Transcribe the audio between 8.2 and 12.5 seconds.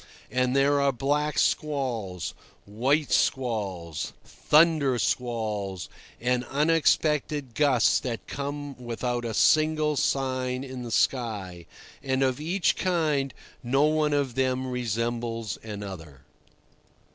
come without a single sign in the sky; and of